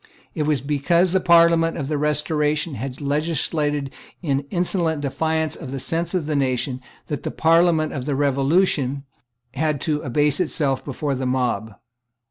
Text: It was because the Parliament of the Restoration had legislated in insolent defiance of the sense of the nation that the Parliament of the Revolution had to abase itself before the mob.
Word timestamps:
It 0.33 0.47
was 0.47 0.61
because 0.61 1.11
the 1.11 1.19
Parliament 1.19 1.77
of 1.77 1.87
the 1.87 1.95
Restoration 1.95 2.73
had 2.73 3.01
legislated 3.01 3.91
in 4.23 4.47
insolent 4.49 5.01
defiance 5.01 5.55
of 5.55 5.69
the 5.69 5.79
sense 5.79 6.15
of 6.15 6.25
the 6.25 6.35
nation 6.35 6.81
that 7.05 7.21
the 7.21 7.29
Parliament 7.29 7.93
of 7.93 8.05
the 8.07 8.15
Revolution 8.15 9.03
had 9.53 9.79
to 9.81 10.01
abase 10.01 10.39
itself 10.39 10.83
before 10.83 11.13
the 11.13 11.27
mob. 11.27 11.75